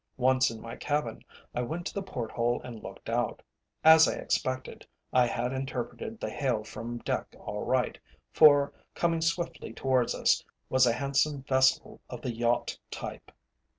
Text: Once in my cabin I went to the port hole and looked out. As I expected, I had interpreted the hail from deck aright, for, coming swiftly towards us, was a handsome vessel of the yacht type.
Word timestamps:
Once 0.17 0.49
in 0.49 0.59
my 0.59 0.75
cabin 0.75 1.23
I 1.53 1.61
went 1.61 1.85
to 1.85 1.93
the 1.93 2.01
port 2.01 2.31
hole 2.31 2.59
and 2.63 2.81
looked 2.81 3.07
out. 3.07 3.43
As 3.83 4.07
I 4.07 4.15
expected, 4.15 4.87
I 5.13 5.27
had 5.27 5.53
interpreted 5.53 6.19
the 6.19 6.31
hail 6.31 6.63
from 6.63 6.97
deck 6.97 7.35
aright, 7.39 7.99
for, 8.31 8.73
coming 8.95 9.21
swiftly 9.21 9.73
towards 9.73 10.15
us, 10.15 10.43
was 10.69 10.87
a 10.87 10.93
handsome 10.93 11.43
vessel 11.43 12.01
of 12.09 12.23
the 12.23 12.31
yacht 12.33 12.79
type. 12.89 13.31